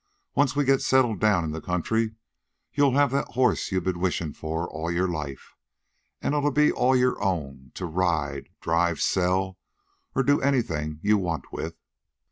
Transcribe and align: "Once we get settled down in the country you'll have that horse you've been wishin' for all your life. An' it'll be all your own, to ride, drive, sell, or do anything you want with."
"Once 0.33 0.55
we 0.55 0.63
get 0.63 0.81
settled 0.81 1.19
down 1.19 1.43
in 1.43 1.51
the 1.51 1.61
country 1.61 2.15
you'll 2.73 2.95
have 2.95 3.11
that 3.11 3.27
horse 3.37 3.71
you've 3.71 3.83
been 3.83 3.99
wishin' 3.99 4.33
for 4.33 4.67
all 4.67 4.89
your 4.91 5.07
life. 5.07 5.55
An' 6.23 6.33
it'll 6.33 6.49
be 6.49 6.71
all 6.71 6.95
your 6.95 7.21
own, 7.23 7.69
to 7.75 7.85
ride, 7.85 8.49
drive, 8.61 8.99
sell, 8.99 9.59
or 10.15 10.23
do 10.23 10.41
anything 10.41 10.99
you 11.03 11.19
want 11.19 11.53
with." 11.53 11.77